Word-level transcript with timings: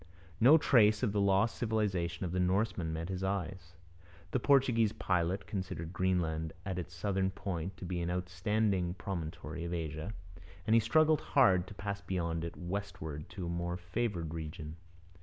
No 0.39 0.57
trace 0.57 1.03
of 1.03 1.11
the 1.11 1.21
lost 1.21 1.57
civilization 1.59 2.25
of 2.25 2.31
the 2.31 2.39
Norsemen 2.39 2.91
met 2.91 3.09
his 3.09 3.23
eyes. 3.23 3.75
The 4.31 4.39
Portuguese 4.39 4.93
pilot 4.93 5.45
considered 5.45 5.93
Greenland 5.93 6.53
at 6.65 6.79
its 6.79 6.95
southern 6.95 7.29
point 7.29 7.77
to 7.77 7.85
be 7.85 8.01
an 8.01 8.09
outstanding 8.09 8.95
promontory 8.95 9.63
of 9.63 9.75
Asia, 9.75 10.11
and 10.65 10.73
he 10.73 10.79
struggled 10.79 11.21
hard 11.21 11.67
to 11.67 11.75
pass 11.75 12.01
beyond 12.01 12.43
it 12.43 12.57
westward 12.57 13.29
to 13.29 13.45
a 13.45 13.49
more 13.49 13.77
favoured 13.77 14.33
region. 14.33 14.75